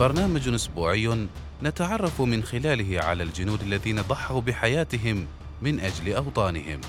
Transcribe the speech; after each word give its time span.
برنامج 0.00 0.48
أسبوعي 0.48 1.26
نتعرف 1.62 2.20
من 2.20 2.42
خلاله 2.42 3.04
على 3.04 3.22
الجنود 3.22 3.62
الذين 3.62 4.00
ضحوا 4.00 4.40
بحياتهم 4.40 5.26
من 5.62 5.80
أجل 5.80 6.12
أوطانهم. 6.12 6.80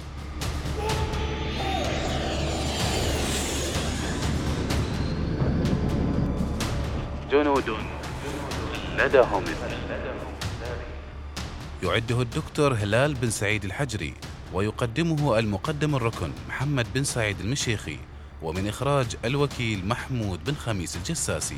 جنود 7.31 7.69
لدهم. 8.97 9.43
يعده 11.83 12.21
الدكتور 12.21 12.73
هلال 12.73 13.13
بن 13.13 13.29
سعيد 13.29 13.65
الحجري 13.65 14.13
ويقدمه 14.53 15.39
المقدم 15.39 15.95
الركن 15.95 16.31
محمد 16.49 16.87
بن 16.95 17.03
سعيد 17.03 17.39
المشيخي 17.39 17.97
ومن 18.41 18.67
إخراج 18.67 19.15
الوكيل 19.25 19.87
محمود 19.87 20.43
بن 20.43 20.53
خميس 20.53 20.95
الجساسي. 20.95 21.57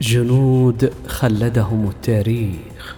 جنود 0.00 0.92
خلدهم 1.06 1.88
التاريخ. 1.88 2.96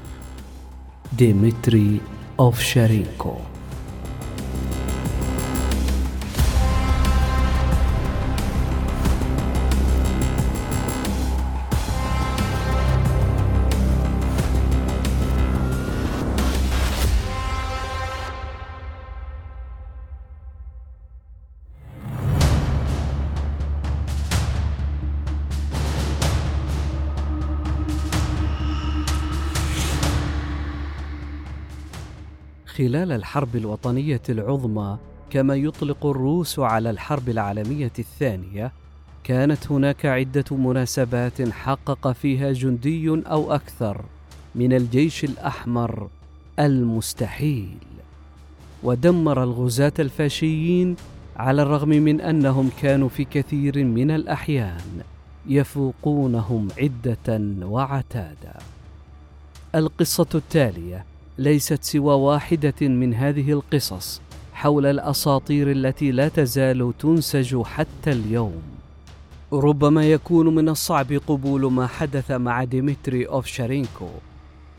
ديمتري 1.13 2.01
أوفشارينكو. 2.41 3.35
خلال 32.81 33.13
الحرب 33.13 33.57
الوطنية 33.57 34.23
العظمى 34.29 34.99
كما 35.31 35.55
يطلق 35.55 36.07
الروس 36.07 36.59
على 36.59 36.91
الحرب 36.91 37.29
العالمية 37.29 37.93
الثانية 37.99 38.73
كانت 39.25 39.73
هناك 39.73 40.07
عدة 40.07 40.45
مناسبات 40.51 41.49
حقق 41.49 42.13
فيها 42.13 42.53
جندي 42.53 43.09
أو 43.09 43.55
أكثر 43.55 44.05
من 44.55 44.73
الجيش 44.73 45.25
الأحمر 45.25 46.09
المستحيل. 46.59 47.79
ودمر 48.83 49.43
الغزاة 49.43 49.93
الفاشيين 49.99 50.97
على 51.37 51.63
الرغم 51.63 51.89
من 51.89 52.21
أنهم 52.21 52.71
كانوا 52.83 53.09
في 53.09 53.25
كثير 53.25 53.85
من 53.85 54.11
الأحيان 54.11 55.03
يفوقونهم 55.47 56.69
عدة 56.79 57.41
وعتادا 57.63 58.59
القصة 59.75 60.29
التالية 60.35 61.10
ليست 61.41 61.85
سوى 61.85 62.15
واحدة 62.15 62.89
من 62.89 63.15
هذه 63.15 63.53
القصص 63.53 64.21
حول 64.53 64.87
الأساطير 64.87 65.71
التي 65.71 66.11
لا 66.11 66.29
تزال 66.29 66.93
تنسج 66.99 67.63
حتى 67.63 68.13
اليوم. 68.13 68.63
ربما 69.53 70.05
يكون 70.05 70.55
من 70.55 70.69
الصعب 70.69 71.13
قبول 71.13 71.73
ما 71.73 71.87
حدث 71.87 72.31
مع 72.31 72.65
ديمتري 72.65 73.25
اوفشارينكو 73.25 74.09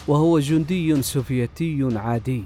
وهو 0.08 0.40
جندي 0.40 1.02
سوفيتي 1.02 1.90
عادي. 1.96 2.44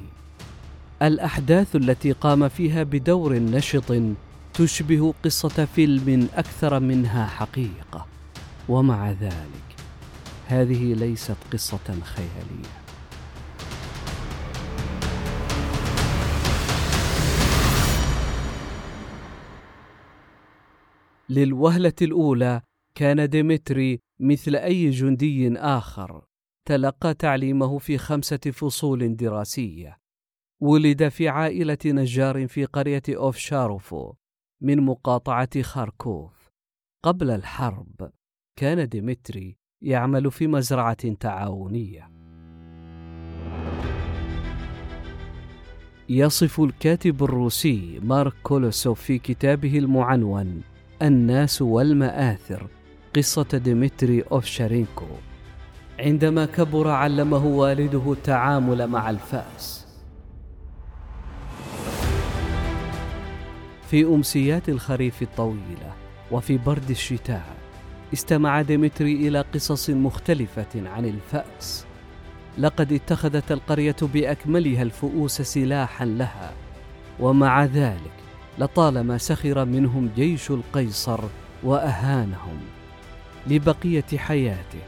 الأحداث 1.01 1.75
التي 1.75 2.11
قام 2.11 2.49
فيها 2.49 2.83
بدور 2.83 3.33
نشط 3.33 4.01
تشبه 4.53 5.13
قصة 5.23 5.67
فيلم 5.75 6.27
أكثر 6.35 6.79
منها 6.79 7.25
حقيقة 7.25 8.05
ومع 8.69 9.11
ذلك 9.11 9.67
هذه 10.47 10.93
ليست 10.93 11.37
قصة 11.53 11.99
خيالية. 12.03 12.84
للوهلة 21.29 21.93
الأولى 22.01 22.61
كان 22.95 23.29
ديمتري 23.29 23.99
مثل 24.19 24.55
أي 24.55 24.89
جندي 24.89 25.57
آخر. 25.57 26.25
تلقى 26.67 27.13
تعليمه 27.13 27.77
في 27.77 27.97
خمسة 27.97 28.37
فصول 28.37 29.15
دراسية. 29.15 29.97
ولد 30.61 31.07
في 31.07 31.29
عائلة 31.29 31.77
نجار 31.85 32.47
في 32.47 32.65
قرية 32.65 33.03
اوفشاروفو 33.09 34.13
من 34.61 34.81
مقاطعة 34.81 35.61
خاركوف. 35.61 36.49
قبل 37.03 37.31
الحرب 37.31 38.11
كان 38.59 38.89
ديمتري 38.89 39.57
يعمل 39.81 40.31
في 40.31 40.47
مزرعة 40.47 41.13
تعاونية. 41.13 42.11
يصف 46.09 46.61
الكاتب 46.61 47.23
الروسي 47.23 47.99
مارك 48.03 48.33
كولوسوف 48.43 49.01
في 49.01 49.19
كتابه 49.19 49.77
المعنون 49.77 50.74
الناس 51.01 51.61
والمآثر 51.61 52.67
قصة 53.15 53.47
ديمتري 53.53 54.21
أوفشارينكو. 54.21 55.05
عندما 55.99 56.45
كبر 56.45 56.87
علمه 56.89 57.45
والده 57.45 58.11
التعامل 58.11 58.87
مع 58.87 59.09
الفأس. 59.09 59.87
في 63.89 64.03
أمسيات 64.03 64.69
الخريف 64.69 65.21
الطويلة 65.21 65.93
وفي 66.31 66.57
برد 66.57 66.89
الشتاء 66.89 67.55
استمع 68.13 68.61
ديمتري 68.61 69.27
إلى 69.27 69.41
قصص 69.53 69.89
مختلفة 69.89 70.89
عن 70.89 71.05
الفأس. 71.05 71.85
لقد 72.57 72.93
اتخذت 72.93 73.51
القرية 73.51 73.95
بأكملها 74.01 74.81
الفؤوس 74.81 75.41
سلاحا 75.41 76.05
لها 76.05 76.53
ومع 77.19 77.65
ذلك 77.65 78.24
لطالما 78.59 79.17
سخر 79.17 79.65
منهم 79.65 80.09
جيش 80.15 80.51
القيصر 80.51 81.19
وأهانهم 81.63 82.59
لبقية 83.47 84.17
حياته. 84.17 84.79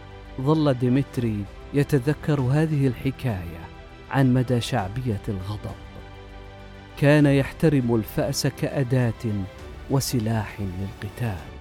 ظل 0.41 0.73
ديمتري 0.73 1.43
يتذكر 1.73 2.41
هذه 2.41 2.87
الحكاية 2.87 3.67
عن 4.11 4.33
مدى 4.33 4.61
شعبية 4.61 5.21
الغضب. 5.27 5.75
كان 6.99 7.25
يحترم 7.25 7.95
الفأس 7.95 8.47
كأداة 8.47 9.23
وسلاح 9.89 10.57
للقتال. 10.59 11.57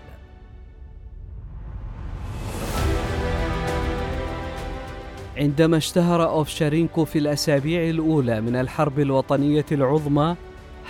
عندما 5.37 5.77
اشتهر 5.77 6.29
أوفشارينكو 6.29 7.05
في 7.05 7.19
الأسابيع 7.19 7.91
الأولى 7.91 8.41
من 8.41 8.57
الحرب 8.57 9.01
الوطنية 9.01 9.67
العظمى 9.73 10.37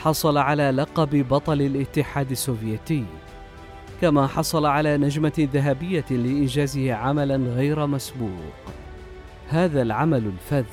حصل 0.03 0.39
على 0.39 0.71
لقب 0.71 1.29
بطل 1.29 1.63
الاتحاد 1.63 2.31
السوفيتي. 2.31 3.05
كما 4.01 4.27
حصل 4.27 4.67
على 4.67 4.97
نجمة 4.97 5.49
ذهبية 5.55 6.05
لإنجازه 6.11 6.95
عملا 6.95 7.37
غير 7.37 7.87
مسبوق. 7.87 8.55
هذا 9.49 9.83
العمل 9.83 10.23
الفذ 10.27 10.65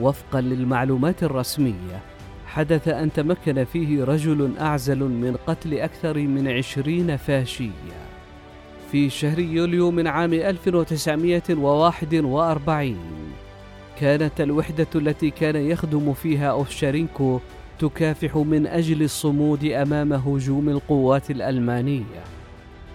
وفقا 0.00 0.40
للمعلومات 0.40 1.22
الرسمية 1.22 2.00
حدث 2.46 2.88
أن 2.88 3.12
تمكن 3.12 3.64
فيه 3.64 4.04
رجل 4.04 4.52
أعزل 4.60 4.98
من 4.98 5.36
قتل 5.46 5.74
أكثر 5.74 6.18
من 6.18 6.48
عشرين 6.48 7.16
فاشية. 7.16 7.98
في 8.92 9.10
شهر 9.10 9.38
يوليو 9.38 9.90
من 9.90 10.06
عام 10.06 10.32
1941 10.32 12.96
كانت 14.00 14.40
الوحدة 14.40 14.86
التي 14.94 15.30
كان 15.30 15.56
يخدم 15.56 16.14
فيها 16.14 16.50
أوفشارينكو 16.50 17.40
تكافح 17.78 18.36
من 18.36 18.66
أجل 18.66 19.02
الصمود 19.02 19.64
أمام 19.64 20.12
هجوم 20.12 20.68
القوات 20.68 21.30
الألمانية. 21.30 22.24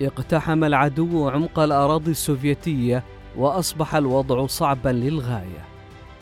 اقتحم 0.02 0.64
العدو 0.64 1.30
عمق 1.30 1.60
الأراضي 1.60 2.12
السوفيتية 2.12 3.04
وأصبح 3.38 3.96
الوضع 3.96 4.48
صعبا 4.48 4.90
للغاية. 4.90 5.66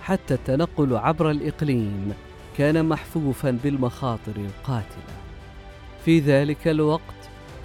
حتى 0.01 0.33
التنقل 0.33 0.95
عبر 0.95 1.31
الإقليم 1.31 2.13
كان 2.57 2.85
محفوفا 2.85 3.57
بالمخاطر 3.63 4.35
القاتلة. 4.37 5.13
في 6.05 6.19
ذلك 6.19 6.67
الوقت 6.67 7.01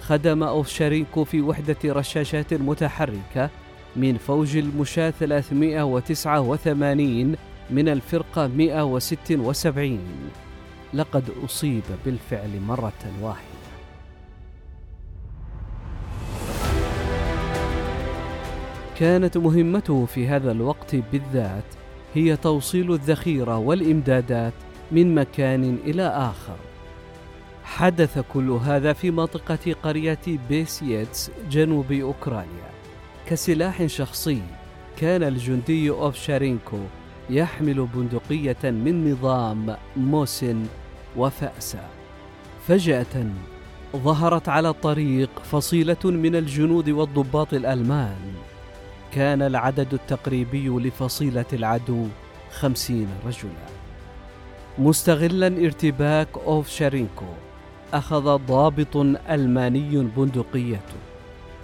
خدم 0.01 0.43
أوفشارينكو 0.43 1.23
في 1.23 1.41
وحدة 1.41 1.77
رشاشات 1.85 2.53
متحركة 2.53 3.49
من 3.95 4.17
فوج 4.17 4.57
المشاة 4.57 5.09
389 5.09 7.35
من 7.69 7.89
الفرقة 7.89 8.47
176 8.47 9.99
لقد 10.93 11.23
أصيب 11.45 11.83
بالفعل 12.05 12.61
مرة 12.67 12.93
واحدة. 13.21 13.57
كانت 18.97 19.37
مهمته 19.37 20.05
في 20.05 20.27
هذا 20.27 20.51
الوقت 20.51 20.95
بالذات 20.95 21.63
هي 22.13 22.37
توصيل 22.37 22.93
الذخيرة 22.93 23.57
والإمدادات 23.57 24.53
من 24.91 25.15
مكان 25.15 25.77
إلى 25.85 26.07
آخر. 26.07 26.55
حدث 27.63 28.19
كل 28.33 28.49
هذا 28.49 28.93
في 28.93 29.11
منطقة 29.11 29.75
قرية 29.83 30.19
بيسيتس 30.49 31.31
جنوب 31.49 31.91
أوكرانيا. 31.91 32.71
كسلاح 33.27 33.85
شخصي 33.85 34.41
كان 34.97 35.23
الجندي 35.23 35.89
أوفشارينكو 35.89 36.79
يحمل 37.29 37.87
بندقية 37.93 38.63
من 38.63 39.11
نظام 39.11 39.75
موسن 39.97 40.63
وفأسا 41.17 41.89
فجأة 42.67 43.25
ظهرت 43.95 44.49
على 44.49 44.69
الطريق 44.69 45.29
فصيلة 45.43 45.97
من 46.03 46.35
الجنود 46.35 46.89
والضباط 46.89 47.53
الألمان. 47.53 48.33
كان 49.13 49.41
العدد 49.41 49.93
التقريبي 49.93 50.69
لفصيلة 50.69 51.45
العدو 51.53 52.07
خمسين 52.51 53.07
رجلا. 53.25 53.67
مستغلا 54.79 55.47
ارتباك 55.47 56.27
أوفشارينكو 56.45 57.25
أخذ 57.93 58.37
ضابط 58.37 58.97
ألماني 59.29 60.09
بندقيته 60.17 60.99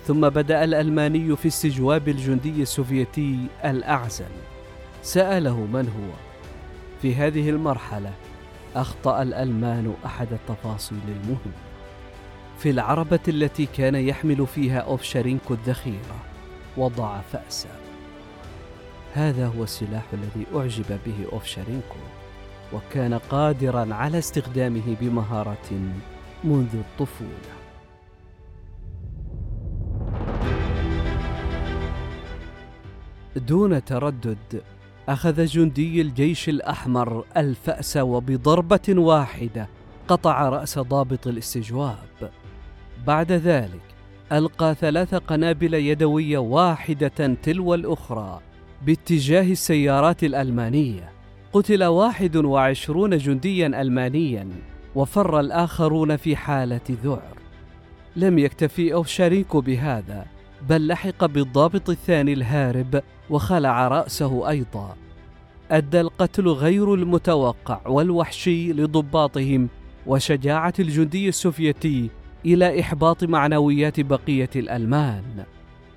ثم 0.07 0.29
بدأ 0.29 0.63
الألماني 0.63 1.35
في 1.35 1.47
استجواب 1.47 2.09
الجندي 2.09 2.61
السوفيتي 2.61 3.37
الأعزل. 3.65 4.52
سأله 5.03 5.59
من 5.59 5.87
هو. 5.87 6.13
في 7.01 7.15
هذه 7.15 7.49
المرحلة 7.49 8.13
أخطأ 8.75 9.21
الألمان 9.21 9.93
أحد 10.05 10.27
التفاصيل 10.33 10.99
المهمة. 11.07 11.63
في 12.57 12.69
العربة 12.69 13.19
التي 13.27 13.65
كان 13.65 13.95
يحمل 13.95 14.47
فيها 14.47 14.79
أوفشارينكو 14.79 15.53
الذخيرة 15.53 16.15
وضع 16.77 17.21
فأسا. 17.21 17.69
هذا 19.13 19.47
هو 19.47 19.63
السلاح 19.63 20.03
الذي 20.13 20.45
أعجب 20.55 20.99
به 21.05 21.25
أوفشارينكو 21.33 21.99
وكان 22.73 23.13
قادرا 23.13 23.93
على 23.93 24.17
استخدامه 24.17 24.95
بمهارة 25.01 25.71
منذ 26.43 26.75
الطفولة. 26.75 27.53
دون 33.35 33.85
تردد 33.85 34.63
أخذ 35.09 35.45
جندي 35.45 36.01
الجيش 36.01 36.49
الأحمر 36.49 37.25
الفأس 37.37 37.97
وبضربة 37.97 38.89
واحدة 38.89 39.67
قطع 40.07 40.49
رأس 40.49 40.79
ضابط 40.79 41.27
الاستجواب. 41.27 42.31
بعد 43.07 43.31
ذلك 43.31 43.81
ألقى 44.31 44.75
ثلاث 44.75 45.15
قنابل 45.15 45.73
يدوية 45.73 46.37
واحدة 46.37 47.35
تلو 47.43 47.73
الأخرى 47.73 48.39
باتجاه 48.85 49.51
السيارات 49.51 50.23
الألمانية. 50.23 51.11
قتل 51.53 51.83
واحد 51.83 52.35
وعشرون 52.35 53.17
جنديا 53.17 53.81
ألمانيا 53.81 54.47
وفر 54.95 55.39
الآخرون 55.39 56.17
في 56.17 56.35
حالة 56.35 56.81
ذعر. 57.03 57.37
لم 58.15 58.39
يكتفي 58.39 58.93
أوفشارينكو 58.93 59.61
بهذا 59.61 60.25
بل 60.69 60.87
لحق 60.87 61.25
بالضابط 61.25 61.89
الثاني 61.89 62.33
الهارب 62.33 63.01
وخلع 63.29 63.87
رأسه 63.87 64.49
أيضا. 64.49 64.95
أدى 65.71 66.01
القتل 66.01 66.47
غير 66.47 66.93
المتوقع 66.93 67.87
والوحشي 67.87 68.73
لضباطهم 68.73 69.69
وشجاعة 70.07 70.73
الجندي 70.79 71.29
السوفيتي 71.29 72.09
إلى 72.45 72.79
إحباط 72.79 73.23
معنويات 73.23 73.99
بقية 73.99 74.49
الألمان. 74.55 75.43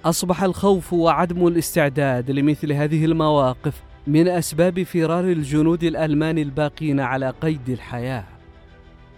أصبح 0.05 0.43
الخوف 0.43 0.93
وعدم 0.93 1.47
الاستعداد 1.47 2.31
لمثل 2.31 2.73
هذه 2.73 3.05
المواقف 3.05 3.83
من 4.07 4.29
أسباب 4.29 4.83
فرار 4.83 5.25
الجنود 5.25 5.85
الألمان 5.85 6.39
الباقين 6.39 7.01
على 7.01 7.31
قيد 7.31 7.69
الحياة. 7.69 8.36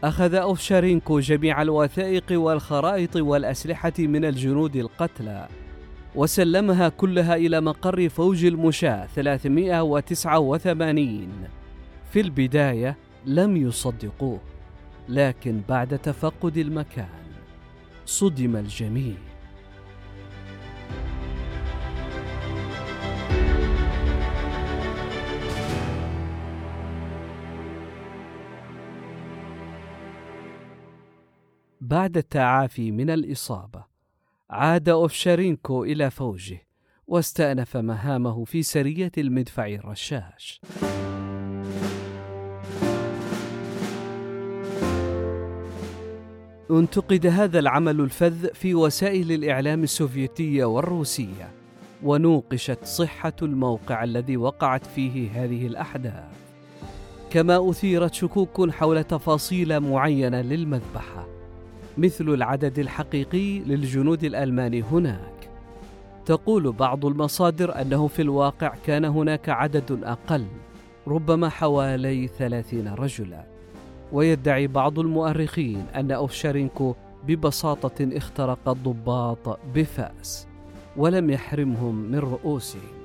أخذ 0.05 0.35
أوفشارينكو 0.35 1.21
جميع 1.21 1.63
الوثائق 1.63 2.25
والخرائط 2.31 3.17
والأسلحة 3.17 3.93
من 3.99 4.25
الجنود 4.25 4.77
القتلى 4.77 5.49
وسلمها 6.15 6.89
كلها 6.89 7.37
إلى 7.37 7.61
مقر 7.61 8.09
فوج 8.09 8.45
المشاة 8.45 9.07
389 9.07 11.29
في 12.13 12.21
البداية 12.21 12.97
لم 13.27 13.57
يصدقوه 13.57 14.41
لكن 15.09 15.61
بعد 15.69 15.99
تفقد 15.99 16.57
المكان 16.57 17.09
صدم 18.07 18.57
الجميع. 18.57 19.15
بعد 31.91 32.17
التعافي 32.17 32.91
من 32.91 33.11
الإصابة 33.11 33.85
عاد 34.51 34.89
أوفشارينكو 34.89 35.85
إلى 35.85 36.11
فوجه 36.11 36.67
واستأنف 37.07 37.77
مهامه 37.77 38.45
في 38.45 38.63
سرية 38.63 39.13
المدفع 39.19 39.67
الرشاش. 39.67 40.61
انتقد 46.71 47.27
هذا 47.27 47.59
العمل 47.59 48.01
الفذ 48.01 48.55
في 48.55 48.75
وسائل 48.75 49.33
الإعلام 49.33 49.83
السوفيتية 49.83 50.65
والروسية 50.65 51.51
ونوقشت 52.03 52.85
صحة 52.85 53.37
الموقع 53.43 54.05
الذي 54.05 54.37
وقعت 54.37 54.87
فيه 54.87 55.45
هذه 55.45 55.67
الأحداث. 55.67 56.25
كما 57.31 57.71
أثيرت 57.71 58.15
شكوك 58.15 58.71
حول 58.71 59.05
تفاصيل 59.05 59.81
معينة 59.81 60.41
للمذبحة. 60.41 61.38
مثل 61.99 62.29
العدد 62.29 62.79
الحقيقي 62.79 63.59
للجنود 63.59 64.25
الألمان 64.25 64.83
هناك. 64.83 65.51
تقول 66.27 66.73
بعض 66.73 67.07
المصادر 67.07 67.81
أنه 67.81 68.07
في 68.07 68.23
الواقع 68.23 68.75
كان 68.87 69.05
هناك 69.05 69.49
عدد 69.49 70.05
أقل 70.05 70.47
ربما 71.07 71.49
حوالي 71.49 72.27
ثلاثين 72.27 72.89
رجلا. 72.89 73.45
ويدعي 74.13 74.67
بعض 74.67 74.99
المؤرخين 74.99 75.87
أن 75.95 76.11
أوفشارينكو 76.11 76.95
ببساطة 77.27 78.09
اخترق 78.17 78.69
الضباط 78.69 79.59
بفأس 79.75 80.49
ولم 80.97 81.31
يحرمهم 81.31 81.95
من 81.95 82.19
رؤوسهم. 82.19 82.98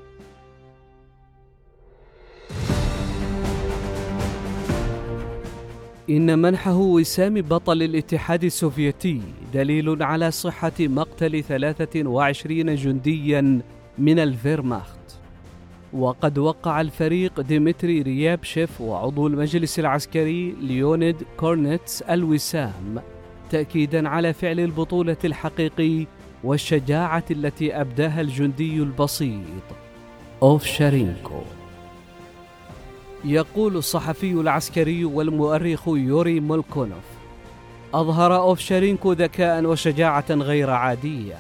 إن 6.10 6.39
منحه 6.39 6.77
وسام 6.77 7.41
بطل 7.41 7.81
الاتحاد 7.83 8.43
السوفيتي 8.43 9.22
دليل 9.53 10.03
على 10.03 10.31
صحة 10.31 10.72
مقتل 10.79 11.43
23 11.43 12.75
جنديا 12.75 13.62
من 13.98 14.19
الفيرماخت. 14.19 15.00
وقد 15.93 16.38
وقع 16.38 16.81
الفريق 16.81 17.41
ديمتري 17.41 18.01
ريابشيف 18.01 18.81
وعضو 18.81 19.27
المجلس 19.27 19.79
العسكري 19.79 20.55
ليونيد 20.62 21.15
كورنيتس 21.38 22.01
الوسام 22.01 23.01
تأكيدا 23.50 24.10
على 24.10 24.33
فعل 24.33 24.60
البطولة 24.60 25.17
الحقيقي 25.25 26.07
والشجاعة 26.43 27.24
التي 27.31 27.81
أبداها 27.81 28.22
الجندي 28.22 28.77
البسيط 28.77 29.63
أوفشارينكو 30.43 31.41
يقول 33.25 33.77
الصحفي 33.77 34.32
العسكري 34.32 35.06
والمؤرخ 35.06 35.88
يوري 35.88 36.39
مولكونوف. 36.39 37.03
أظهر 37.94 38.36
أوفشارينكو 38.36 39.12
ذكاء 39.12 39.65
وشجاعة 39.65 40.25
غير 40.32 40.70
عادية 40.70 41.36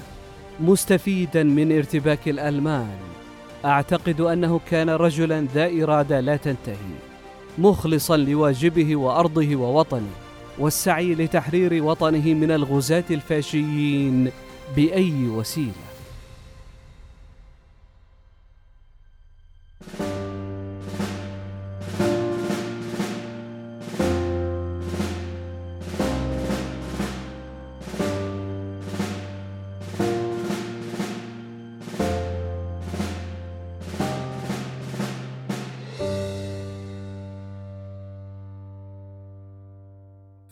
مستفيدا 0.59 1.43
من 1.43 1.77
ارتباك 1.77 2.27
الألمان. 2.27 2.97
أعتقد 3.65 4.21
أنه 4.21 4.59
كان 4.71 4.89
رجلا 4.89 5.47
ذا 5.53 5.83
إرادة 5.83 6.19
لا 6.19 6.35
تنتهي 6.35 6.95
مخلصا 7.57 8.17
لواجبه 8.17 8.95
وأرضه 8.95 9.55
ووطنه 9.55 10.11
والسعي 10.59 11.15
لتحرير 11.15 11.83
وطنه 11.83 12.33
من 12.33 12.51
الغزاة 12.51 13.03
الفاشيين 13.11 14.31
بأي 14.75 15.27
وسيلة. 15.27 15.92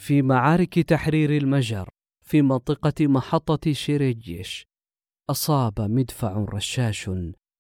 في 0.01 0.21
معارك 0.21 0.79
تحرير 0.79 1.37
المجر 1.37 1.89
في 2.21 2.41
منطقة 2.41 3.07
محطة 3.07 3.71
شيريجيش 3.71 4.67
أصاب 5.29 5.81
مدفع 5.81 6.45
رشاش 6.53 7.09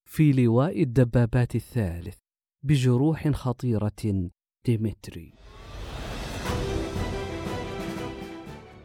في 0.05 0.31
لواء 0.31 0.83
الدبابات 0.83 1.55
الثالث 1.55 2.17
بجروح 2.63 3.29
خطيرة 3.29 4.29
ديمتري. 4.65 5.33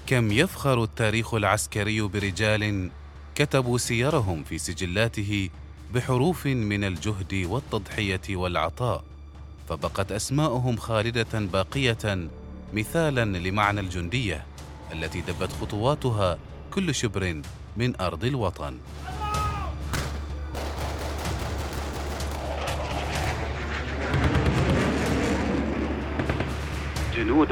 كم 0.07 0.31
يفخر 0.31 0.83
التاريخ 0.83 1.33
العسكري 1.33 2.01
برجال 2.01 2.89
كتبوا 3.35 3.77
سيرهم 3.77 4.43
في 4.43 4.57
سجلاته 4.57 5.49
بحروف 5.93 6.45
من 6.45 6.83
الجهد 6.83 7.45
والتضحية 7.49 8.21
والعطاء 8.29 9.03
فبقت 9.69 10.11
اسماءهم 10.11 10.77
خالدة 10.77 11.33
باقية 11.33 12.29
مثالا 12.73 13.37
لمعنى 13.37 13.79
الجندية 13.79 14.45
التي 14.93 15.21
دبت 15.21 15.51
خطواتها 15.51 16.37
كل 16.71 16.95
شبر 16.95 17.41
من 17.77 18.01
أرض 18.01 18.25
الوطن. 18.25 18.77
جنود 27.15 27.51